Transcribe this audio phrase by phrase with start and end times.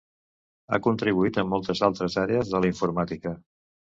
[0.71, 3.37] Ha contribuït en moltes altres àrees de la informàtica.